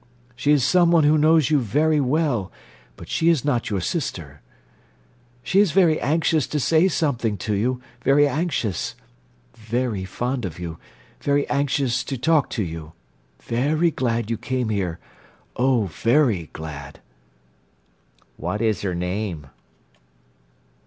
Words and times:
She 0.35 0.51
is 0.51 0.63
someone 0.65 1.03
who 1.03 1.15
knows 1.15 1.51
you 1.51 1.59
very 1.59 1.99
well 2.01 2.51
but 2.95 3.07
she 3.07 3.29
is 3.29 3.45
not 3.45 3.69
your 3.69 3.81
sister. 3.81 4.41
She 5.43 5.59
is 5.59 5.73
very 5.73 6.01
anxious 6.01 6.47
to 6.47 6.59
say 6.59 6.87
something 6.87 7.37
to 7.37 7.53
you—very 7.53 8.27
anxious. 8.27 8.95
Very 9.55 10.03
fond 10.03 10.43
of 10.43 10.57
you; 10.57 10.79
very 11.19 11.47
anxious 11.49 12.03
to 12.05 12.17
talk 12.17 12.49
to 12.49 12.63
you. 12.63 12.93
Very 13.43 13.91
glad 13.91 14.31
you 14.31 14.39
came 14.39 14.69
here—oh, 14.69 15.85
very, 15.85 16.49
glad!" 16.51 16.99
"What 18.37 18.59
is 18.59 18.81
her 18.81 18.95
name?" 18.95 19.51